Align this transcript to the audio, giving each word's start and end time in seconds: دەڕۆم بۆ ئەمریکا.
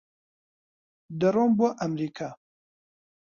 دەڕۆم 1.19 1.51
بۆ 1.59 1.67
ئەمریکا. 1.83 2.29